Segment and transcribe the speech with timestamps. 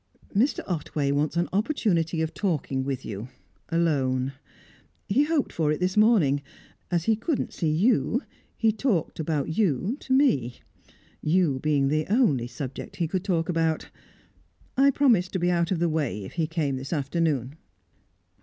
[0.35, 0.61] "Mr.
[0.65, 3.29] Otway wants an opportunity of talking with you,
[3.69, 4.33] alone.
[5.07, 6.41] He hoped for it this morning.
[6.89, 8.23] As he couldn't see you,
[8.57, 10.59] he talked about you to me
[11.21, 13.91] you being the only subject he could talk about.
[14.75, 17.53] I promised to be out of the way if he came this afternoon."